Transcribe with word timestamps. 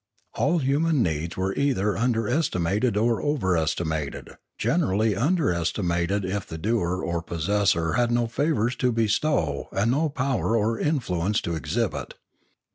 All 0.33 0.57
human 0.57 1.03
deeds 1.03 1.37
were 1.37 1.53
either 1.53 1.95
under 1.95 2.27
estimated 2.27 2.97
or 2.97 3.21
overestimated, 3.21 4.31
generally 4.57 5.15
underestimated 5.15 6.25
if 6.25 6.47
the 6.47 6.57
doer 6.57 7.03
or 7.05 7.21
possessor 7.21 7.93
had 7.93 8.09
no 8.09 8.25
favours 8.25 8.75
to 8.77 8.91
bestow 8.91 9.69
and 9.71 9.91
no 9.91 10.09
power 10.09 10.57
or 10.57 10.79
influence 10.79 11.39
to 11.41 11.53
exhibit. 11.53 12.15